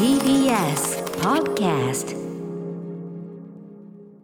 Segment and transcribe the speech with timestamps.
[0.00, 2.16] TBS Podcast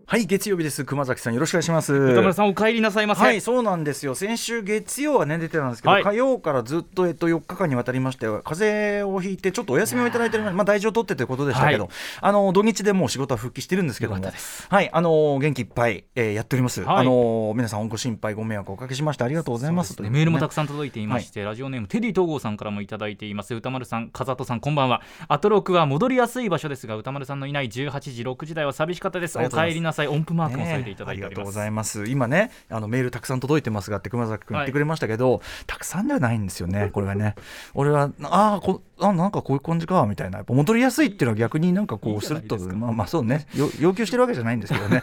[0.08, 0.84] はい月曜日です。
[0.84, 1.92] 熊崎さんよろしくお願いします。
[1.92, 3.22] 歌丸さんお帰りなさいませ。
[3.22, 4.14] はいそうなんですよ。
[4.14, 6.04] 先週月曜はね出てたんですけど、はい。
[6.04, 11.92] 火曜からずっと、えっと、4日間にわたりまして風邪をひいてちょっとお休みをいただいてるまあ大事を取ってということでしたけど、はい。
[12.20, 14.24] あの土日でもう仕事は復帰してるんですけども
[14.68, 16.96] はいあの元気いっぱい、えーやっております、はい。
[16.98, 19.94] あの皆さんご心配ご迷惑をおかけしましてありがとうございます。
[19.94, 20.10] そうですね。
[20.10, 23.52] メールもたくささん届いていまして、ラジオネームテディ東郷さんからもいただいています。
[23.56, 25.02] 歌丸さん風戸さんこんばんは。
[25.26, 29.36] アトロクは戻りやすい場所ですが歌丸さんのいない18時6時台は寂しかったです。
[29.36, 29.74] おありがとうございます。
[29.74, 30.08] 帰りなさい。
[30.08, 32.04] 音符マークも添えていただいてありがとうございます。
[32.06, 37.34] 今ねあのメールたくさん届いてますがって熊崎君言ってくれましたけど、たくさんではないんですよね これはね。
[37.74, 40.38] 俺はあーこあなんかこういう感じかみたいな。
[40.38, 43.46] やっぱ戻りやすいっていうのは逆になんかこいいうじするとまあまあそうね。
[43.54, 45.02] よ要求してるわけじゃないんですけどね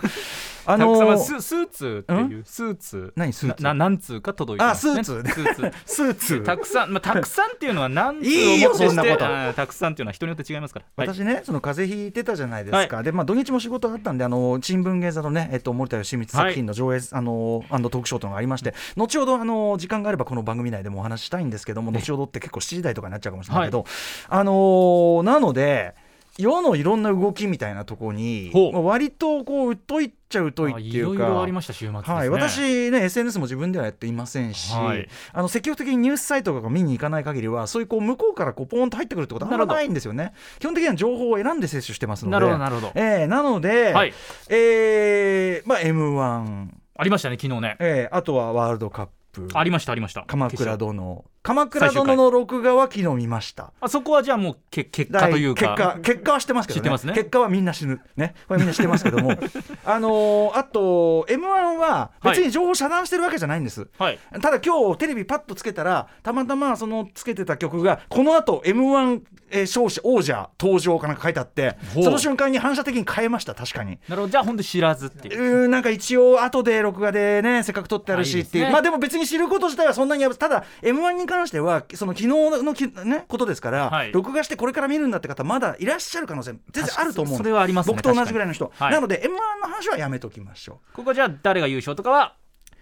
[0.66, 3.14] あのススーツっていうスーツ。
[3.16, 3.64] 何スーツ？
[3.64, 5.32] 何通か届いてね、スーツね。
[5.32, 5.72] スーツ。
[5.86, 6.44] スーツ。
[6.44, 9.26] たくさん、まあ、たくさんっていうのは何通をそんなこと。
[9.26, 11.08] あーたくさんっていうのは人によって違いますから、はい。
[11.14, 23.86] 私ね、その風邪ひいてたじゃないですか、でまあ、土日も仕事があったんで、あの新聞芸座のね、えっと、森田義満作品の上映、あのアンドトークショーというのがありまして、後ほどあの時間があれば、この番組内でもお話ししたいんですけども、後ほどって結構7時台とかになっちゃうかもしれないけど、
[24.30, 25.96] あのーなので、
[26.38, 30.88] 世のいろんな動きみたいなところに割とこう疎いっちゃ疎いってあいうか。
[30.90, 35.08] いろいろありました週末ですね、はい、私ね SNS も自分ではやっていませんし、はい。
[35.32, 40.34] あの積極的にニュースサイトとか見に行かない限りはそういうこう向こうからこうポンと入ってくるってことはあんまないんですよね。
[40.60, 42.34] 基本的には情報を選んで摂取してますので。
[42.34, 42.58] なるほど。
[42.58, 44.14] なるほどえーなので、はい。
[44.50, 47.76] えーまあ、m 1、ありましたね昨日ね。
[47.80, 49.12] えーあとはワールドカップ
[49.54, 50.24] ありましたありました。
[50.28, 51.26] 鎌倉殿。
[51.44, 53.74] 鎌倉殿の録画は昨日見ました。
[53.82, 55.62] あそこはじゃあもうけ結果というか。
[55.62, 57.14] 結果結果は知ってますけど、ね、知ってますね。
[57.14, 58.34] 結果はみんな死ぬね。
[58.48, 59.32] これみんな知ってますけども。
[59.86, 64.20] あのーあと m 1は別に情報遮断してるわけじゃないんです、はい。
[64.42, 74.00] ただ今日テレビパッとつけたらたまたまそのつけてた曲がこの後 m 1えー勝者王者登場かなんか書いてあってその瞬間に反射的に変えました確かに。
[74.08, 74.30] なるほど。
[74.30, 75.68] じゃあ本当に知らずっていう。
[75.68, 78.66] なんか一応後で録画でねせっかく撮ってあるしっていう。
[78.66, 78.72] ね。
[78.72, 82.28] まあでも別に知ること自体はそんなにただ m 1に関してはその昨日
[82.64, 84.12] のき、ね、ことですから、はい。
[84.12, 88.92] 録画してこれから見るんだって方まだいらっしゃる可能性全然あると思うそれはありますね僕と同じぐらいの人、はい。
[88.92, 90.96] なので m 1の話はやめときましょう。
[90.96, 92.36] ここじゃあ誰が優勝とかは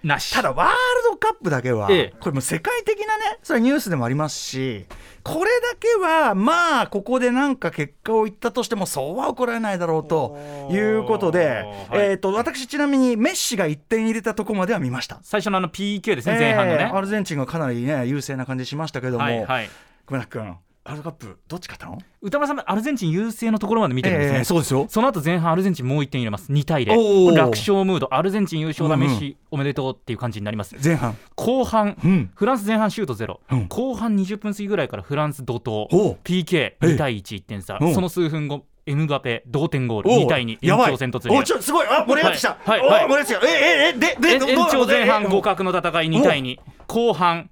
[0.03, 0.34] なし。
[0.34, 0.68] ただワー
[1.22, 2.14] カップだけは、ええ。
[2.20, 4.88] これもう世界的なねそれはニュースでもありますし
[5.24, 10.36] これだけはまあここでなんか結果を言ったとしてもそうは怒られないだろうと
[10.72, 15.20] いうことで、えー、と私ちなみにメッシが1点入れたとこまでは見ました。
[15.22, 16.88] 最初のあの PK ですね前半のね。
[16.90, 19.70] えーアルゼンチンがかなりね優勢な感じしましたけども、はいはい。
[20.08, 22.00] 熊崎君ワールドカップどっち勝ったの？
[22.22, 24.88] 歌丸さんアルゼンチン優勢のところまで見てるんですね、えーそうですよ。
[24.90, 26.52] その後前半アルゼンチンもう1点入れます。
[26.52, 27.31] 2対おー。
[27.34, 28.12] 0楽勝ムード。
[28.12, 29.38] アルゼンチン優勝だメッシ。
[29.52, 30.75] おめでとうっていう感じになります。
[30.84, 31.16] 前半。
[31.36, 31.97] 後半。
[32.03, 32.31] うん。
[32.34, 33.68] フランス前半シュートゼロ、うん。
[33.68, 35.88] 後半20分過ぎぐらいからフランス怒涛。
[35.92, 36.18] おう。
[36.24, 37.78] PK2 対11点差。
[37.80, 37.94] うん。
[37.94, 40.09] その数分後エムバペ同点ゴール。
[40.12, 40.25] おう。
[40.25, 41.38] 2対2延長戦突入。
[41.38, 41.88] おちょすごい。
[41.88, 42.80] あ盛り上がってきた、はい。
[42.81, 43.08] はい。
[43.08, 43.48] 盛り上がってきた。
[43.48, 47.52] えええで延長前半互互角の戦い2対2後半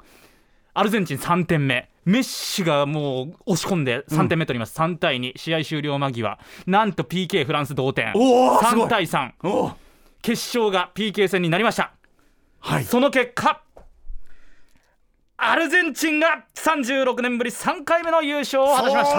[0.74, 6.40] アルゼンチン3点目メッシがもう押し込んで3点目取ります、3対2試合終了間際。
[6.66, 8.12] なんと PK フランス同点。
[8.16, 8.86] おーすごい。
[8.86, 9.72] 3対3おう
[10.22, 11.92] 決勝が PK 戦になりました。
[12.60, 12.84] はい。
[12.84, 13.62] その結果
[15.42, 19.18] アルゼンチンが36年ぶり3回目の優勝を果たしました。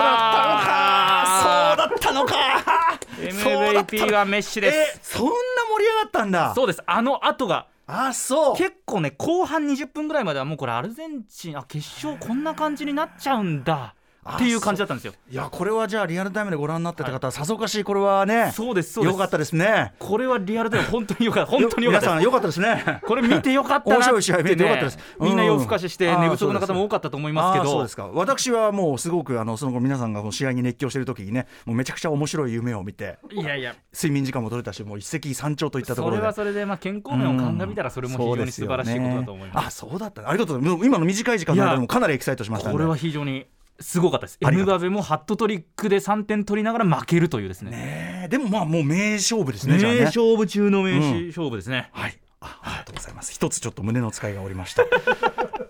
[1.43, 3.95] そうだったのかそうだったのか。
[3.97, 6.55] MVP はメッシでえすそんな盛り上がったんだ。
[6.55, 6.83] そうです。
[6.85, 8.57] あの後があそう。
[8.57, 13.95] 結構ね後半20分ぐらいまではもうこれアルゼンチンあ決勝こんな感じになっちゃうんだ。
[14.29, 15.15] っていう感じだったんですよ。
[15.31, 19.13] いやこれはじゃあリアルタイムでご覧になってた方はさぞかしこれはねそうですそうです。
[19.13, 19.95] よかったですね。
[19.99, 21.51] これはリアルで本当によかった。
[21.51, 22.07] 本当によかった。
[22.07, 23.01] 皆さんよかったですね。
[23.07, 24.99] これ見てよかったなって、ね、面白い試合見れてよかったです。
[25.19, 25.27] うん。
[25.27, 27.71] みんな夜更かしして寝不足の方も多かったと思いますけど。
[27.71, 28.09] そうですか。
[28.09, 33.75] 私はもうすごくあのその後皆さんが試合に熱狂している時にねもうめちゃくちゃ面白い夢を見ていやいや。
[33.93, 36.19] 睡眠時間も取れたしもう一石三鳥といったところで。
[36.19, 39.79] それはそれでまあ健康面を鑑みたらそれも非常に素晴らしいことだと思います。
[39.79, 39.97] そうですよね。
[39.97, 40.29] あそうだった。
[40.29, 42.77] ありがとうございます今の短い時間の間でもかなりエキサイトしましたんで。
[42.77, 43.47] これは非常に
[43.81, 44.39] すごかったです。
[44.41, 47.71] エムバペもハットトリックで3点取りながら負けるというですね。
[47.71, 48.29] ねえ。
[48.29, 50.05] でもまあもう名勝負ですね名ね。
[50.05, 50.99] 勝負中の名
[51.29, 52.19] 勝負ですね、はい。
[52.41, 53.33] あありがとうございます。
[53.33, 54.85] 一つちょっと胸の使いがおりました。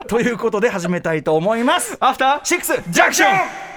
[0.08, 1.96] ということで始めたいと思います。
[2.00, 3.69] アフターシックスジャンクション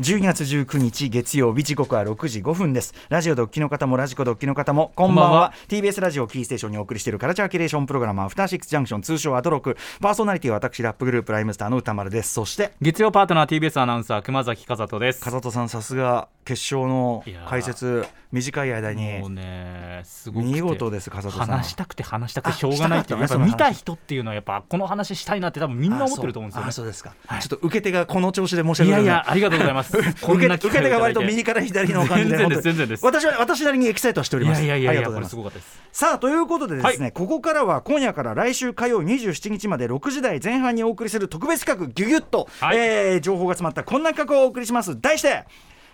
[0.00, 2.94] 12月19日月曜日時刻は6時5分です。
[3.10, 5.30] ラジオドッキの方もラジコドッキの方もこんばんは。
[5.30, 5.54] こんばんは。
[5.68, 12.32] TBS ラジオキーステーションにお送りしているカルチャーキュレーションプログラムアフターシックスジャンクション通称アトロクパーソナリティは私ラップグループライムスターの歌丸です。
[12.32, 15.20] そして月曜パートナー TBS アナウンサー熊崎和人です。
[15.20, 21.46] 風戸さんさすが決勝の解説短い間にもうねすごくて見事です風戸さん。
[21.48, 26.68] 話したくて話したくてしょうがないっていうやっ見た人っていうのはやっぱこの話したいなって多分みんな思ってると思うんですよね。
[26.70, 29.04] あそうですか、ちょっと受け手がこの調子で申し訳いございません。
[29.04, 29.98] やいやありがとうございまます。
[30.32, 33.04] 受け受け手が割と右から左の感じで全然です全然です。
[33.04, 34.62] 私は私なりにエキサイトはしております。
[34.62, 35.70] いやいやいやいやこれありがとうございます。
[35.70, 35.98] すごかったです。
[35.98, 42.78] さあということでですね、はいここからは今夜から来週火曜27日まで6時台前半にお送りする特別企画ギュギュッと、はい。
[42.78, 45.00] えー情報が詰まったこんな企画をお送りします。
[45.00, 45.44] 題して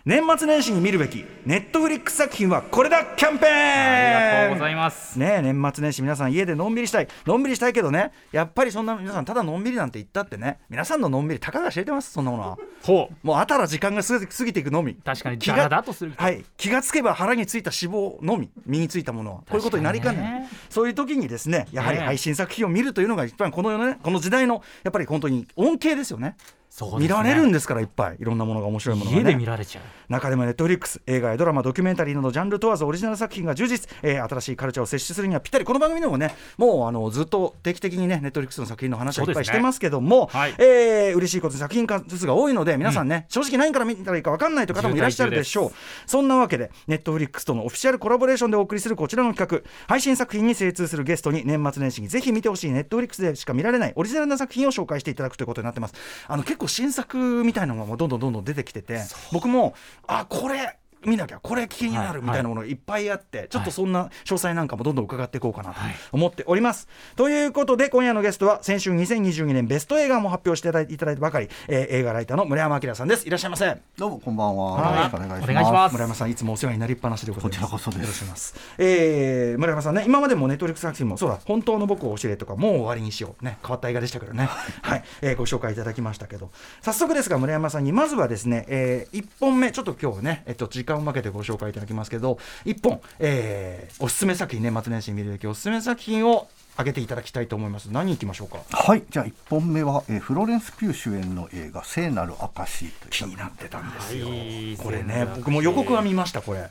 [0.09, 5.19] 年末年始に見るべきネットフリックス作品はこれだキャンペーンありがとうございます。
[5.19, 7.09] ねえ年末年始皆さん家でのんびりしたい。
[7.27, 12.59] のんびりしたいけどねやっぱりそんな皆さんただのんびりなんて言ったってね皆さんののんびりたかが知れてますそんなものは。
[12.83, 13.27] ほう。
[13.27, 14.95] もうあたら時間が過ぎていくのみ。
[14.95, 16.15] 確かに気がダラダとする。
[16.17, 19.39] はい、気がつけば腹についた脂肪のみ身についたものは。
[19.41, 26.29] こういうことになりかねそういう時にですねやはりね配信作品を見るというのが一番この世のねこの時代のやっぱり本当に恩恵ですよね。
[26.29, 26.99] ね。
[26.99, 28.17] 見られるんですからいっぱい。
[28.19, 29.85] いろんなものが面白いものが家でね見られちゃう。
[30.09, 40.55] 中でもネットフリックス映画やドラマドキュメンタリーなどジャンル問わずオリジナル作品が充実、えー新しいカルチャーを摂取するにはぴったりこの番組でもねもうあのずっと定期的にねネットフリックスの作品の話はいっぱいしてますけども、はい。
[40.59, 45.73] えー嬉しいことに作品数が多いので皆さんね、正直何から見たらいいか分かんないという方もいらっしゃるでしょう。
[46.07, 55.95] そんなわけでネットフリックスとのオフィシャルコラボレーションでお送りするこちらの企画配信作品に精通するゲストに年末年始にぜひ見てほしいネットフリックスでしか見られないオリジナルな作品を紹介していただくということになってます。
[56.27, 59.01] あの結構新作みたいなのがどんどんどんどん出てきてて
[59.33, 59.75] 僕も
[60.07, 60.79] あこれ。
[61.09, 62.79] 見なきゃこれ気になるみたいなものがい。
[62.79, 65.81] っぱいあって、ちょっとそんな詳細なんかもどんどん伺っていこうかなと
[66.13, 66.89] 思っております。
[67.17, 73.27] ということで今夜のゲストは先週2022年ベスト映画も発表していただいただいたばかり、えー映画ライターの村山明さんです。
[73.27, 73.77] いらっしゃいませ。
[73.97, 74.73] どうもこんばんは。
[74.73, 74.93] は。
[74.93, 75.19] いよろしくお
[75.55, 75.93] 願いします。
[75.93, 77.61] 村山さんいつもお世話になりっぱなしでございます。
[77.61, 78.01] こちらこそです。
[78.01, 83.59] よろしくお願いします、えー村山さんね今までもネットフリックス作品もそうだ本当の僕を教えとかもう終わりにしようね。
[83.63, 84.49] 変わった映画でしたけどね。
[84.83, 86.51] はい、えーご紹介いただきましたけど。
[86.83, 97.87] 早速ですが村山さんにまずはですね、え1本目ちょっと今日はね、えっと、時間をかけてご紹介いただきますけど1本、えーおすすめ作品年末年始に見るべきおすすめ作品を挙げていただきたいと思います。
[97.87, 98.59] 何いきましょうか？
[98.71, 104.77] はい、じゃあ一本目は、えーフローレンス・ピュー主演の映画聖なる証という気になってたんですよ、はい。
[104.77, 106.71] これね僕も予告は見ましたこれ、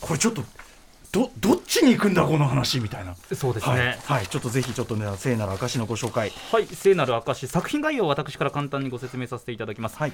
[0.00, 0.42] これちょっと
[1.12, 3.14] どどっちに行くんだこの話みたいな。
[3.34, 3.98] そうですはい、ね。
[4.04, 6.30] はい、ちょっとぜひちょっとね聖なる証のご紹介。
[6.52, 9.96] はい、聖なる証作品概要を私から簡単にご説明させていただきます。
[9.96, 10.12] はい。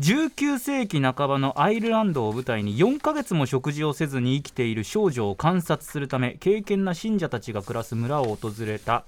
[0.00, 9.04] 19世紀半ばのアイルランドを舞台に4ヶ月も食事をせずに生きている少女を観察するため敬虔な信者たちが暮らす村を訪れた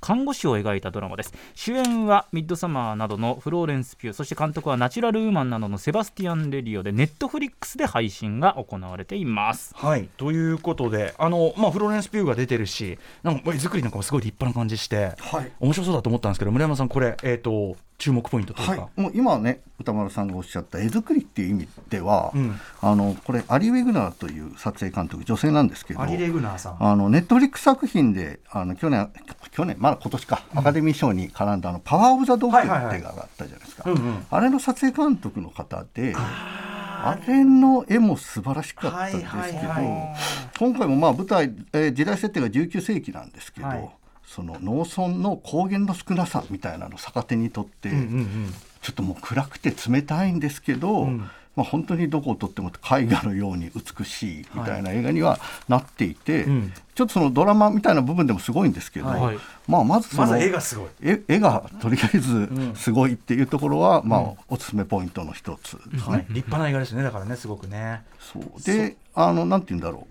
[0.00, 1.32] 看護師を描いたドラマです。
[1.54, 9.74] 主演はミッドサマーなどのフローレンス・ピューそして監督はナチュラルウーマンなどのセバスティアン・レディオでネットフリックスで配信が行われています。
[9.76, 10.08] はい。
[10.16, 15.52] ということであの、まあ、フローレンス・ピューが出てるしなんか絵作りなんかもすごい立派な感じして、はい。
[15.60, 22.58] 面白そうだと思ったんですけど村山さんこれ、えー、と注目ポイントというか、はい、もう今ね歌丸さんがおっしゃった絵作りっていう意味では、うん。
[22.80, 26.76] あのこれアリ・ウェグナーという撮影監督女性なんですけどアリ・レグナーさん。
[26.80, 29.10] あのネットフリックス作品であの去年
[29.50, 34.26] 去年まだ今年か、アカデミー賞に絡んだあのパワー・オブ・ザ・ドッグって映画があったじゃないですか、うんうん。
[34.30, 39.72] あれの撮影監督の方であれの絵も素晴らしかったんですけど、
[40.58, 43.99] 今回もまあ舞台、えー時代設定が19世紀なんですけど、はい
[44.30, 48.54] その農村の高原の少なさみたいなのを逆手にとって、うんうんうん。
[48.80, 51.28] ちょっともう暗くて冷たいんですけど、ん。
[51.56, 56.72] まあ、本当にどこを撮っても絵画のように美しいみたいな映画にはなっていて、うん。
[56.94, 59.38] ちょっとそのドラマみたいな部分でもすごいんですけど、はい。
[59.66, 60.88] まあ、まずそのまず絵がすごい。
[61.02, 66.14] 絵絵がとりあえずすごいっていうところは、まあ、おすすめポイントの一つですね。
[66.14, 68.04] はい、立派な映画ですねだからねすごくね。
[68.20, 68.62] そう。
[68.62, 70.06] であのなんて言うんだろ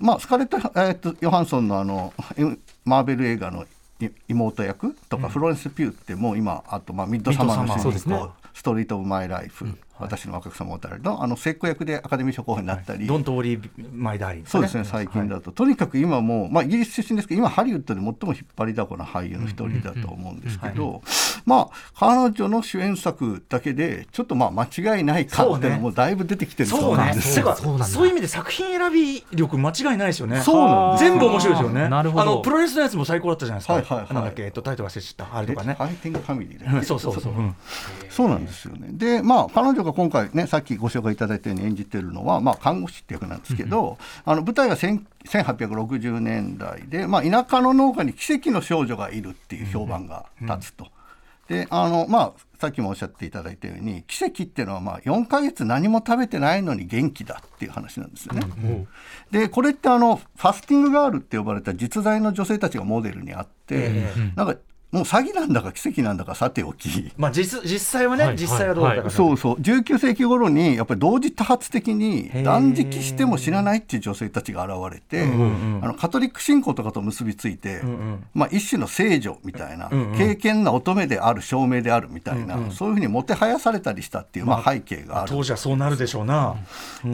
[0.00, 2.44] う、まあ、スカーレット・えーっとヨハンソンのあのえ
[2.84, 3.64] マーベル映画の
[4.00, 9.66] い妹役とか、フローレンス・ピューってもう今あと、まあ、ミッドサマーの主人公、ストリート・オブ・マイ・ライフ、
[10.02, 11.22] 私の若草物語の。
[11.22, 21.02] あの末っ子役でアカデミー賞候補になったり、ドントーリーマイダーリンそうですね最近だと、とにかく今もう、まあ、イギリス出身ですけど今ハリウッドで最も引っ張りだこな俳優の一人だと思うんですけど、
[21.46, 27.02] まあ彼女の主演作だけでちょっとまあ間違いないかっていうのもだいぶ出てきてるとそうね。
[27.02, 27.84] 思うんですそうなんだ。
[27.84, 30.40] そういう意味で作品選び力間違いないですよね。
[30.40, 31.88] そうなんです全部面白いですよね。
[31.88, 32.22] なるほど。
[32.22, 34.14] あのプロレスのやつも最高だったじゃないですか、はいはいはい。
[34.14, 35.36] なんだっけ、えっと、タイトル忘れちゃった。
[35.36, 35.74] あれとかね。
[35.74, 37.54] ファイティングファミリー そうそうそう、うん。
[38.10, 38.88] そうなんですよね。
[38.92, 50.88] で、まあ、彼女が今回ね、さっきご紹介いただいたように演じてるのは、まあ、看護師って役なんですけど、あの舞台が1000 1860年代で、まあ、田舎の農家に奇跡の少女がいるっていう評判が立つと。
[51.48, 58.42] で、あの、まあ、さっきもおっしゃっていただいたように、奇跡っていうのは、まあ、4ヶ月何も食べてないのに元気だっていう話なんですよね。
[59.30, 64.56] で、これってあの、ファスティングガールって呼ばれた実在の女性たちがモデルにあって、なんか、
[64.92, 69.54] もう詐欺なんだか奇跡なんだかさておき、まあ実実際はね、はい実際はどうだったか、そうそう。
[69.54, 75.26] 19世紀頃にやっぱり同時多発的に断食しても死なないっていう女性たちが現れて、あ
[75.86, 77.80] のカトリック信仰とかと結びついて、
[78.34, 85.30] まあ、一種の聖女みたいな、敬虔な乙女である証明であるみたいな、そういうふうにもてはやされたりしたっていう、まあ、背景がある。
[85.30, 86.56] 当時はそうなるでしょうな、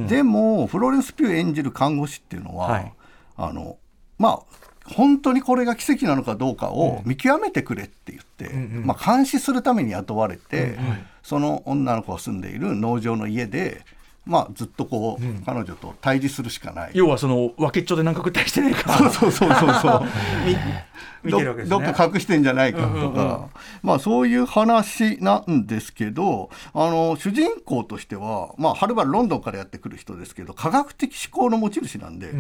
[0.09, 2.93] でもフローレンス・ピュー演じる看護師っていうのは、はい。
[3.37, 3.79] あの
[4.19, 4.58] まあ
[4.91, 10.79] 本当にこれが奇跡なのかどうかを見極めてくれって言って、まあ、監視するために雇われて、
[11.23, 13.85] その女の子が住んでいる農場の家で、
[14.29, 16.91] まあ、ずっとこう、彼女と対峙するしかない。
[16.93, 20.03] 要はその分けっちょで何か食ったりしてないかそうそうそうそう
[21.25, 21.79] 見てるわけですね。
[21.79, 23.49] どどっか隠してんじゃないかとか、
[23.83, 32.33] まあそういう話なんですけどあの主人公としては、まあ、はるばるロンドンからやってくる人ですけど科学的思考の持ち主なんで、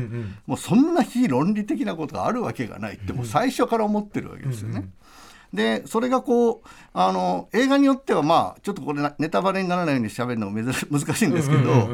[0.47, 4.89] もうそんな非論理的なことがあるわけがないってもう最初から思ってるわけですよね。
[5.53, 10.59] でそれがこうあの映画によってはまあちょっとこれなネタバレにならないように喋るのも
[10.91, 11.89] 難しいんですけど、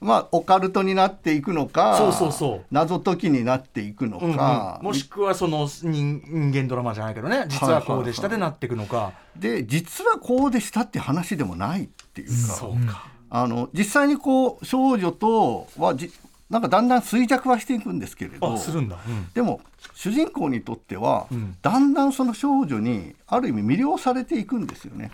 [0.00, 2.64] まあオカルトになっていくのかそうそうそう。
[2.70, 12.34] 謎解きになっていくのか、もしくはその人人間ドラマじゃないけどね実はこうでしたでなっていくのか、で実はこうでしたって話でもないっていうか。
[12.34, 13.06] そうか。
[13.30, 16.10] あの実際にこう少女とはじ
[16.50, 18.98] なんかだんだん衰弱はしていくんですけれどあするんだ、
[19.34, 19.60] でも
[19.94, 21.56] 主人公にとっては、ん。
[21.60, 25.10] だんだんその少女にある意味魅了されていくんですよね。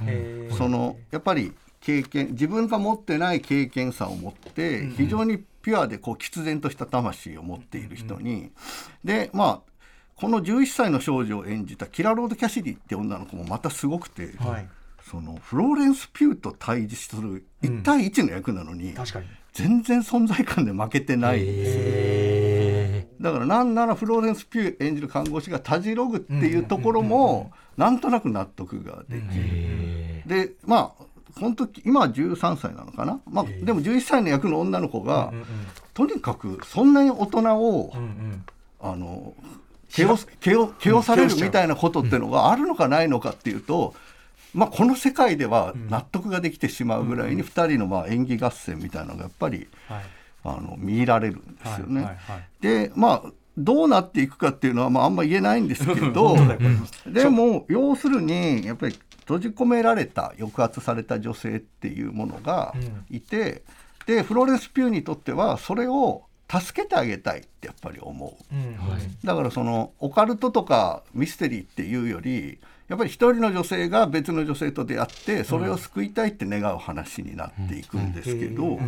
[0.57, 8.53] そのやっぱり経験自分が持ってない経験さを持って非常にピュアでこう毅然とした魂を持っている人に、
[9.03, 9.73] でまあ
[10.15, 14.69] この11歳の少女を演じたキラ・ロード・キャシディって女の子もまたすごくて、はい
[15.11, 19.27] そのフローレンス・ピューと対峙する1対1の役なのに、確かに。
[19.53, 23.15] 全然存在感で負けてないんですよ。
[23.21, 30.23] だからなんならフローレンス・ピュー演じる看護師がたじろぐっていうところもなんとなく納得ができる。
[30.27, 31.05] でまあ
[31.39, 35.33] 本当今は13歳なのかな、まあ、でも11歳の役の女の子が、
[35.93, 37.93] とにかくそんなに大人を、
[38.81, 39.35] あの
[39.93, 43.95] 毛を毛を毛をされるみたいなことっていうのがあるのかないのかっていうと、
[44.55, 50.03] まあ、この世界では納得ができてしまうぐらいに2人のまあ演技合戦みたいなのがやっぱり、はい。
[50.45, 52.03] あの見入られるんですよね。
[52.03, 52.49] はいはいはい。
[52.61, 56.37] でまあどうなっていくかっていうのは、まあ、あんま言えないんですけど
[57.07, 62.75] でも要するにやっぱり閉じ込められた抑圧された女性っていうものが
[63.11, 63.63] いて、
[64.07, 68.55] でフローレンス・ピューにとってはそれを助けてあげたいってやっぱり思う。
[68.55, 68.77] うん。
[69.25, 72.59] だからそのオカルトとかミステリーっていうより
[72.89, 78.79] やっぱり一人の女性が別の女性と出会ってそれを救いたいって願う話になっていくんですけど、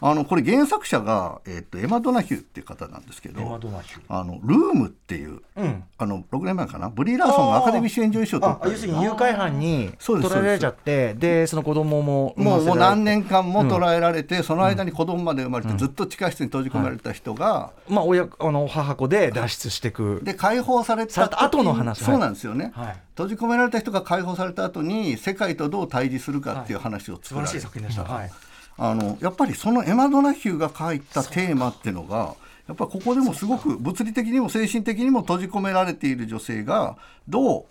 [0.00, 4.00] あのこれ原作者が、えっとエマ・ドナヒューっていう方なんですけエマどドナヒュー。
[4.08, 5.84] あのルームっていう、うん。
[5.96, 6.90] あの6年前かな？
[6.90, 20.20] ブリー・ラーソンがアカデミー主演女優賞を取ったあ要するに誘拐犯にそうです取られちゃってでその子供ももうもう何年年間も捉えられて、その間に子供まで生まれて、ずっと地下室に閉じ込められた人が、まあ親あの母子で脱出していく。
[20.24, 22.02] で解放されたた後の話。
[22.02, 28.30] そうなんですよね、はい閉じ込められた人が解放された後に世界とどう対峙するかっていう話を作られる、しい作品でした、はい、
[28.76, 32.34] あのやっぱりそのエマ・ドナヒューが書いたテーマっていうのが
[32.66, 36.96] やっぱりここでもすごく物理的にも精神的にも閉じ込められている女性が
[37.28, 37.64] どう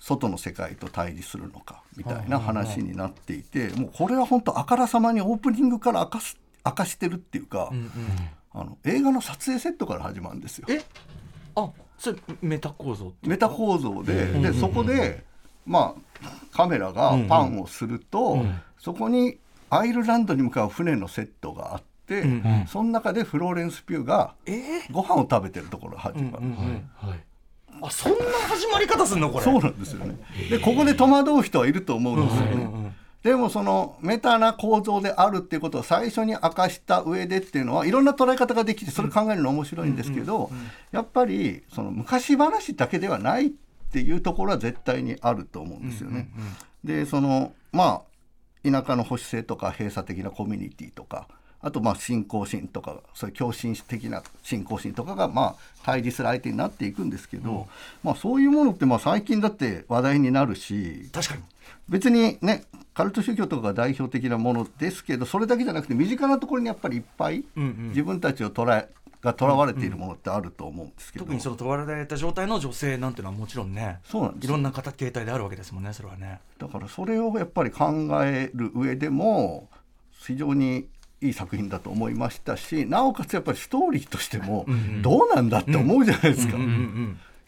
[0.00, 7.70] 外の世界と対峙するのかみたいな話になっていてもうこれは本当あからさまにオープニングから明かす明かしてるっていうか、
[8.52, 10.66] あの映画の撮影セットから始まるんですよ。
[10.70, 10.82] え？
[11.54, 11.70] あ
[12.04, 15.24] それメタ構造メタ構造で,、でそこで、
[15.66, 18.44] まあ、カメラがパンをすると、
[18.78, 19.38] そこに
[19.70, 22.24] アイルランドに向かう船のセットがあって、
[22.68, 24.34] その中でフローレンス・ピューが
[24.92, 26.44] ご飯を食べてるところが始まる、
[27.82, 29.44] あそんな始まり方すんのこれ？
[29.44, 30.16] そうなんですよね。
[30.50, 32.92] でここで戸惑う人はいると思うんですよね、
[33.24, 40.50] でもそのメタな構造であるっていうことを最初に明かした上でっていうのはいろんな捉え方ができてそれ考えるの面白いんですけど
[40.92, 43.50] やっぱりその昔話だけではないっ
[43.92, 46.28] ていうところは絶対にあると思うんですよね。
[46.84, 51.26] でそのまあ田舎の保守性とか閉鎖的なコミュニティとか
[51.62, 57.68] あとまあ信仰心とかそういう狂信的な信仰心とかがまあ対峙する相手になっていくんですけど、
[58.02, 61.42] まあそういうものってまあ最近だって話題になるし確かに
[61.88, 68.88] 別にねカルト宗教とかが代表的なものですけどそれだけじゃなくて身近なところにやっぱりいっぱい自分たちを捉え
[69.20, 74.44] がとらわれているものってあると思うんですけど、特にその問われた状態の女性なんていうのはもちろんねそうなんです。
[74.44, 76.40] いろんな形形態であるわけですもんねそれはね。
[76.58, 79.70] だからそれをやっぱり考える上でも
[80.12, 80.86] 非常に
[81.22, 84.66] いい作品だと思いましたしなおかつやっぱりストーリーとしても
[85.00, 86.58] どうなんだって思うじゃないですか。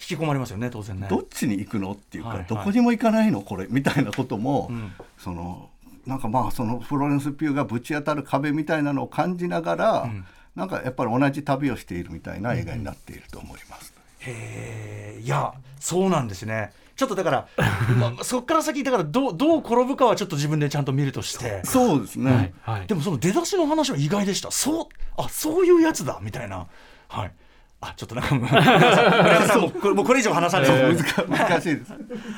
[0.01, 1.07] 引き込まれますよね当然ね。
[1.09, 2.47] どっちに行くのっていうか、はいはい。
[2.49, 3.41] どこにも行かないの？
[3.41, 4.93] これみたいなことも、うん。
[5.19, 5.71] その
[6.07, 10.27] なんかまあそのフローレンス・ピューがぶち当たる壁みたいなのを感じながら、ん。
[10.55, 13.93] なんかやっぱり同じ旅をしているみたいな映画になっていると思います。
[14.21, 16.73] へえいやそうなんですね。
[16.97, 17.49] ちょっとだから、
[18.01, 21.61] まあ、そこから先だからどうどう転ぶかはちょっと自分でちゃんと見るとして。
[21.65, 22.33] そうですね、
[22.65, 22.87] はいはい。
[22.87, 24.51] でもその出だしの話は意外でした。
[24.51, 24.87] そう
[25.19, 26.67] あそういうやつだみたいな。
[27.09, 27.33] はい
[27.79, 30.71] あちょっとなんか村山さんこれもうこれ以上話さない。
[30.71, 30.97] 難
[31.29, 31.93] 難しいです。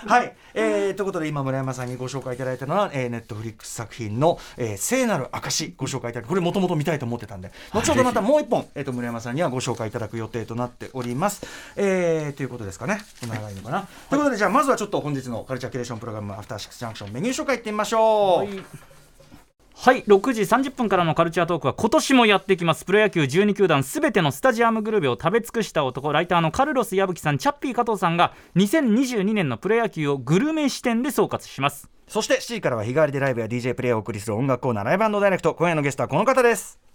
[0.06, 7.52] はい、えー、ということで今村山さんにご紹介いただいたのは、えー、ネットフリックス作品の、えー、聖なる証ご紹介いただくこれもともと見たいと思ってたんで。
[7.72, 13.00] 後ほどまたもう一本、えー、と村山さんにはご紹介いただく予定となっております、えー、ということですかね。
[13.20, 18.48] こんな長いのかな、ということでじゃあまずはちょっと本日のカルチャーキュレーションプログラムアフターシックスジャンクションメニュー紹介いってみましょう、はい
[19.80, 22.84] はい6時30分からのカルチャートークは今年もやってきます。
[22.84, 26.10] プロ野球12球団すべてのスタジアムグルメを食べ尽くした男。
[26.10, 31.88] ライターのカルロス矢吹さんチャッピー加藤さんが2022年のプロ野球をグルメ視点で総括します。
[32.08, 35.54] そして C からは日替わりでライブや DJ プレイをお送りする音楽コーナーライブダイレクト。
[35.54, 36.87] 今夜のゲストはこの方です。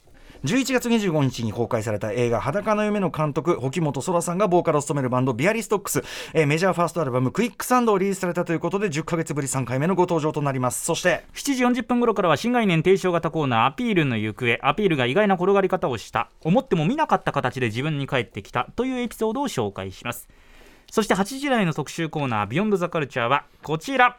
[0.44, 10.84] 11月25日に公開された映画「裸の夢」の監督沖本空さんがボーカルを務めるバンドビアリストックス、えーメジャーファーストアルバム「クイックサンド」をリリースされたということで10ヶ月ぶり3回目のご登場となります。
[10.84, 14.60] そして7時40分頃からは新概念提唱型コーナーアピールの行方。
[14.62, 16.30] アピールが意外な転がり方をした。
[16.42, 20.28] 思っても見なかった形で自分に返ってきたというエピソードを紹介します。
[20.92, 24.18] そして8時台の特集コーナービヨンドザカルチャーはこちら。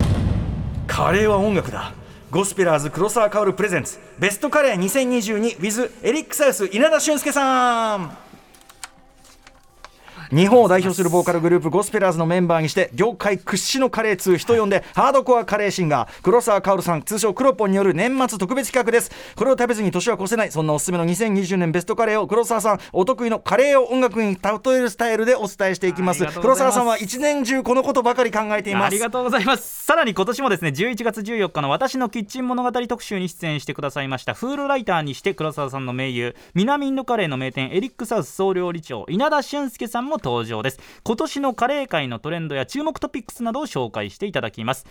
[0.87, 1.93] カレーは音楽だ
[2.31, 3.99] ゴスペラーズ黒沢薫プレゼンツ。
[4.19, 8.24] ベストカレー 2022with エリックサウス稲田俊介さん。
[10.31, 19.11] 日本を代表するボーカルグループゴスペラーズのメンバーにして業界屈指のカレー通人呼んでハードコアカレーシンガー黒沢薫さん通称クロポンによる年末特別企画です。
[19.37, 26.23] これを食べずに年は越せないそんなおすすめの2020年ベストカレーを黒沢さんお得意のカレーを音楽に例えるスタイルでお伝えしていきます。
[26.23, 28.85] ます黒沢さんは一年中このことばかり考えています。
[28.87, 29.85] ありがとうございます。
[29.85, 40.81] さらに今年もですね11月14日の私のキッチン物語特集に出演してくださいましたフールライターにして黒沢さんの盟友南インドカレーの名店エリックサウス総料理長稲田俊介さんも登場です。
[41.03, 44.87] 今年のカレー界のトレンドや注目トピックスなどを紹介していただきます。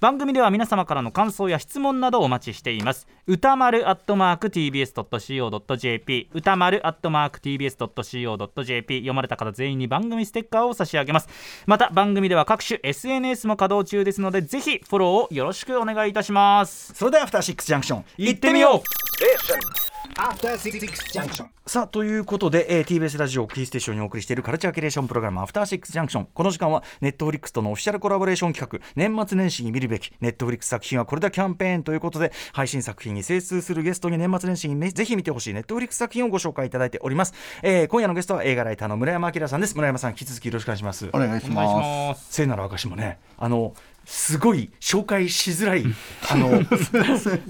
[0.00, 3.06] 番組では皆様からの感想や質問などをお待ちしています。
[3.26, 11.28] 歌丸アットマーク TBS.CO.JP 歌丸アットマーク TBS.CO.JP 読まれた方全員に番組ステッカーを差し上げます。
[11.66, 16.94] また番組では各種 SNS も稼働中ですのでぜひフォローをよろしくお願いいたします。
[16.94, 19.87] それではアフターシックスジャンクション行ってみよう
[20.18, 20.80] After Six
[21.12, 21.46] Junction.
[21.64, 35.54] さあということで、えー TBS ラジオキーステーションにお送りしているカルチャーキュレーションプログラム「アフターシックスジャンクション」この時間はネットフリックスとのオフィシャルコラボレーション企画年末年始に見るべきネットフリックス作品はこれだキャンペーンということで配信作品に精通するゲストに年末年始にめぜひ見てほしい。
[35.54, 39.76] ネットフリックス作品をご紹介いただいております、えー今夜のゲストは映画ライターの村山明さんです。
[39.76, 41.08] 村山さん引き続きよろしくお願いします。
[41.12, 41.48] お願いし。
[41.50, 42.26] ます。
[42.30, 43.72] 聖なる証もねあの
[44.10, 45.84] すごい紹介しづらい
[46.30, 46.62] あの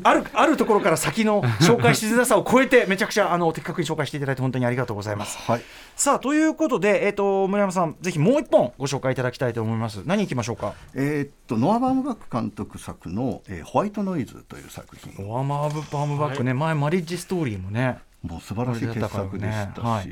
[0.02, 5.38] あるあるところから先の紹介しづらさを超えてめちゃくちゃあの的確に紹介していただいて本当にありがとうございます。
[5.38, 5.62] はい。
[5.94, 10.74] さあということで、えー、と村山さんぜひもう一本ご紹介いただきたいと思います何いきましょうか？
[10.94, 15.28] えーっとノア・バームバック監督作の、えーホワイトノイズという作品。
[15.28, 19.80] オアマーブ・バームバックね、前マリッジストーリーもねもう素晴らしい傑作でしたし。
[19.80, 20.08] はい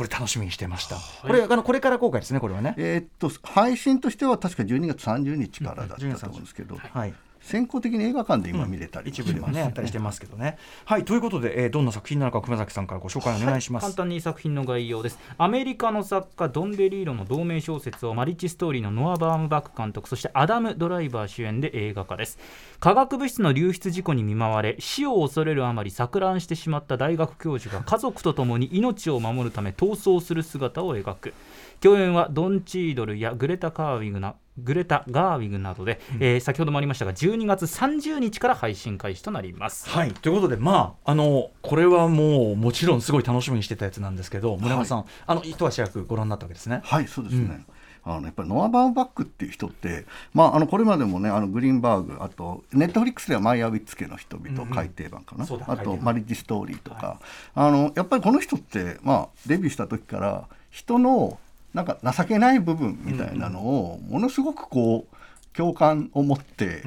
[0.00, 2.72] これ楽しみにしてました、これあのこれから公開ですねこれはね。
[2.78, 10.58] えーっと配信としては確か12月30日からだったと思うんですけど、はい先行的に映画館で今見れたり一部ではね、あったりしてますけどね。
[10.84, 13.84] はい、ということで、えーどんな作品なのか、熊崎さんからご紹介お願いします。
[13.84, 15.18] 簡単に作品の概要です。
[15.38, 22.38] アメリカの作家ドン・デ・リーロの同名小説をマリッジストーリーのノア・バームバック監督そしてアダム・ドライバー主演で映画化です。
[22.80, 31.34] 化学物質の流出事故に見舞われ死を恐れるあまり錯乱してしまった大学教授が家族と共に命を守るため逃走する姿を描く
[31.80, 39.88] 共演はドン・チードルやグレタ・カーウィグなグレタ・ガーウィグなどで、えー先ほどもありましたが12月30日から配信開始となります。
[39.88, 46.80] はい、ということで、まあ、あの、これはもう、もちろんすごい楽しみにしてたやつなんですけど、村山さん、あの、一足早くご覧になったわけですね。
[46.84, 47.64] はいそうですね、
[48.02, 55.66] あのやっぱりノア・バームバックっていう人って、まあ、あのこれまでもねあのグリーンバーグあとネットフリックスではマイア・ウィッツ家の人々改訂版かな、そうだ。
[55.68, 57.20] あとマリッジストーリーとか、
[57.54, 61.38] あのやっぱりこの人って、まあ、デビューした時から人の
[61.74, 65.16] なんか情けない部分みたいなのをものすごくこう
[65.52, 66.82] 共感を持って、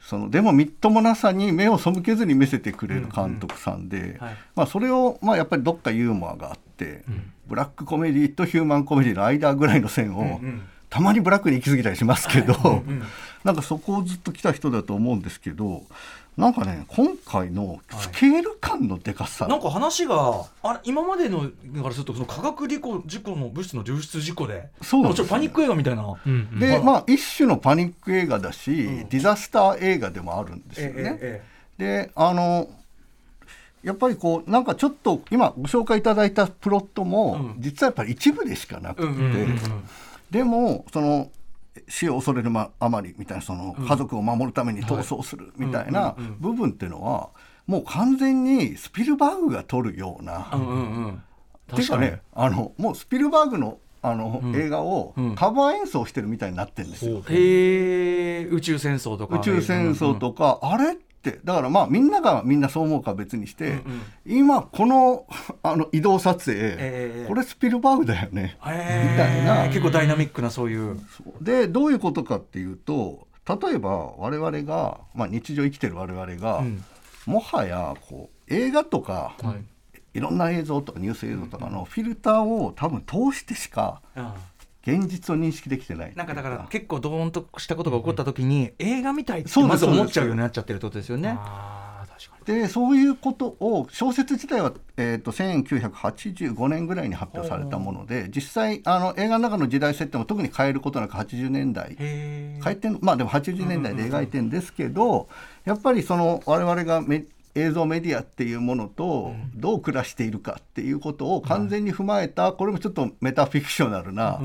[0.00, 4.36] そのでもみっともなさに目を背けずに見せてくれる監督さんで、はい。
[4.56, 7.04] まあ、それを、まあ、やっぱりどっかユーモアがあって、
[7.46, 10.40] ブラックコメディとヒューマンコメディの間ぐらいの線を、
[10.90, 12.82] たまにブラックに行き過ぎたりしますけど、
[13.44, 15.84] なんかそこをずっと来た人だと思うんですけど
[16.38, 21.40] なんかね今回のスケール感のでかさ、なんか話があれ今までの
[21.82, 26.60] からするとその化学事故事故の物質の流出事故でそうなんかちょっとパニック映画みたいな、うんうん。
[26.60, 28.70] でまあ一種のパニック映画だし、
[29.10, 31.18] ディザスター映画でもあるんですよね。
[31.20, 31.42] え。
[31.76, 32.70] であの
[33.82, 37.60] やっぱりこうなんかちょっと今ご紹介いただいたプロットも、うん。
[37.60, 39.58] 実はやっぱり一部でしかなくて、うんうんうんうん。
[40.30, 41.32] でもその
[41.88, 47.30] 死を恐れるまあまりみたいなその家族を守るために逃走するみたいな部分っていうのは
[47.66, 50.50] もう完全にスピルバーグが撮るような。
[50.52, 51.22] うんうんうん。
[51.72, 55.34] っていうかねあのもうスピルバーグのあの、映画をうん。
[55.34, 57.22] カバー演奏してるみたいになってるんですよ。
[57.28, 61.07] へえ宇宙戦争とか宇宙戦争とか、あれって
[61.44, 64.38] だからまあみんながみんなそう思うかは別にして、うんうん。
[64.38, 65.26] 今この
[65.62, 68.56] あの移動撮影、ええこれスピルバーグだよね。
[68.64, 69.68] へーみたいな。
[69.68, 70.98] 結構ダイナミックなそういう。
[71.40, 76.84] でどういうことかっていうと例えば我々が、まあ、日常生きてる我々が、うん。
[77.26, 79.34] もはやこう映画とか、
[80.14, 84.00] い、ろんな映像とかニュース映像とかのフィルターを多分通してしか
[84.86, 86.12] 現実を認識できてない。
[86.14, 91.36] なんかだから結構ドーンとしたことが起こった時に映画みたいってそうですまず思っちゃうようになっちゃってるってことですよね。
[91.38, 92.60] あー確かに。
[92.60, 105.28] でそういうことを小説自体は、えー、と1985年ぐらいに発表されたもので実際あの映画の中の時代設定も特に変えることなく80年代変えてんまあでも80年代で描いてんですけど、
[105.64, 107.24] やっぱりその我々がメ
[107.58, 114.40] 映像メディアっていうものとどう暮らしているかっていうことを完全に踏まえた、これもちょっとメタフィクショナルな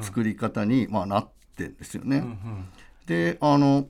[0.00, 2.24] 作り方に、まあ、なってんですよね。
[3.06, 3.86] であの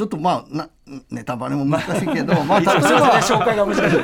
[0.00, 0.70] ちょっとまあな
[1.10, 3.98] ネタバレも難しいけど、まあ、例えば紹介が難しい。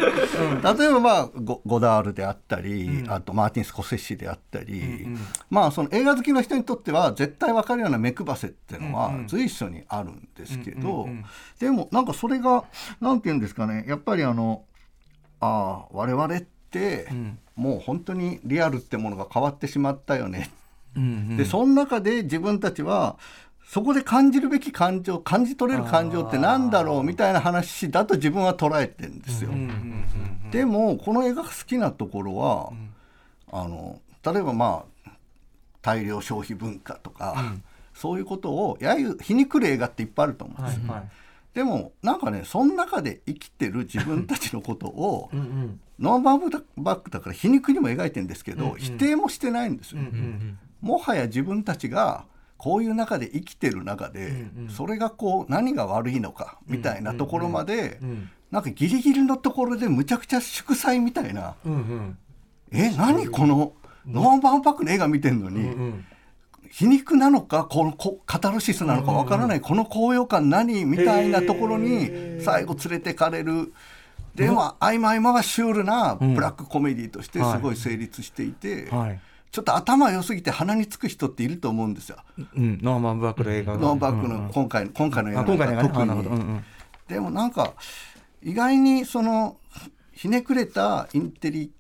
[0.78, 5.06] 例えば、まあ、ゴゴダールであったり、あとマーティン・スコセッシであったり、
[5.48, 11.09] まあ、その映画好きの人にとっては絶対分かるような目配せっていうのは随所にあるんですけど、
[11.59, 12.64] でもなんかそれが
[13.00, 14.64] なんて言うんですかねやっぱりあの
[15.40, 17.09] ああ我々って、
[17.54, 20.50] もう本当にリアルってものが変わってしまったよね。
[20.94, 21.37] うんうん。
[21.38, 23.16] でその中で自分たちは
[23.66, 29.50] そこで感じるべき感情感じ取れる感情ってなんだろうみたいな話だと自分は捉えてるんですよ。
[30.52, 32.72] でもこの映画が好きなところは、
[33.50, 35.11] あの例えばまあ
[35.83, 37.55] 大量消費文化とか、
[37.92, 40.92] そういうことをやゆ皮肉る映画っていっぱいあると思うんですよ。
[40.92, 41.02] はい
[41.57, 45.81] でもなんかねその中で生きてる自分たちのことをうんうん。
[45.98, 50.02] ノーバーバックだから皮肉にも描いてるんですけど、否定もしてないんですよ。
[50.83, 52.26] もはや自分たちが
[52.59, 62.19] こういう中で生きてる中で、それがこう何が悪いのかみたいなところまで、んなんかギリギリのところでむちゃくちゃ祝祭みたいな、うんうん。
[62.73, 63.73] え何この
[64.07, 66.05] ノア・バームバックの映画見てんのに、うん
[66.69, 73.73] 皮肉なのかこのこカタルシスなのかわからない、この高揚感何みたいなところに最後連れてかれる。
[74.35, 79.21] でも合間合間はシュールなブラックコメディとしてすごい成立していて、はい
[79.57, 82.19] ちょっと頭良すぎて鼻につく人っていると思うんですよ。
[82.37, 86.64] うんノア・バームバックの映画がノア・バームバックの今回今回の映画あ今回の映画ね特あなるほどうんうにん。
[87.09, 87.73] でもなんか
[88.42, 89.57] 意外にその
[90.12, 91.73] ひねくれたインテリ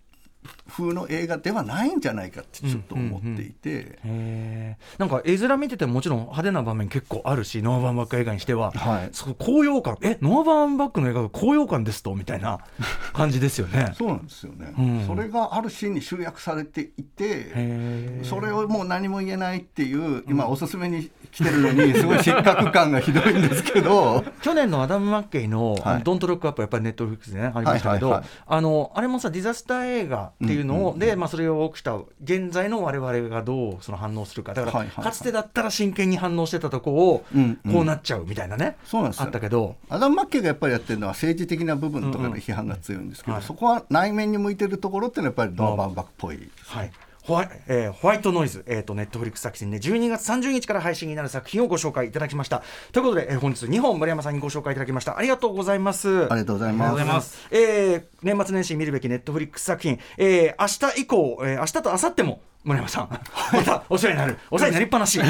[0.68, 3.98] 風の映画ではないんじゃないかってちょっと思っていて。
[4.04, 5.00] へー。
[5.00, 9.08] なんか絵面見ててももちろん派手な場面結構あるしノア・バームバック映画にしては、はい。
[9.12, 9.96] その高揚感。
[10.02, 12.14] えノア・バームバックの映画が高揚感ですと？
[12.14, 12.60] みたいな
[13.12, 13.92] 感じですよね。
[13.96, 15.06] そうなんですよね、うん。
[15.06, 24.24] それがあるシーンに集約されていてそれをもう何も言えないっていう今おすすめに来てるのに すごい失格感がひどいんですけど。
[24.42, 28.30] 去年のアダム・マッケイのはい「ドント・ルック・アップ」やっぱりネットフリックスでねありましたけど、はいはいはい。
[28.46, 34.52] あのあれもさディザスター映画っていうのを、で、まあ、それを起きた現在の我々がどうその反応するか。
[34.52, 37.24] だから、かつてだったら真剣に反応してたとこを、
[37.70, 39.26] こうなっちゃうみたいなね、そうなんですよ。
[39.26, 39.76] あったけど。
[39.88, 46.90] アダム・マッケイがやっぱりやってるのは政治的な部分とかの批判が強いんですけど、はいそこは内面に向いてるところっていうのはやっぱりノア・バームバックっぽいはい
[47.26, 52.62] ホワイえーホワイトノイズ、えー、とネットフリックス作品で12月30日から配信になる作品をご紹介いただきました。
[52.92, 55.18] ということで、えー本日2本丸山さんにご紹介いただきました。
[55.18, 56.24] ありがとうございます。
[56.30, 57.02] ありがとうございます。
[57.02, 57.48] います。
[57.50, 63.08] えー年末年始に見るべきネットフリックス作品、えー明日以降、えー明日と明後日も村山さん
[63.52, 65.20] またお世話になるお世話になりっぱなし。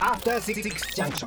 [0.00, 0.62] After Six
[0.94, 1.24] Junction.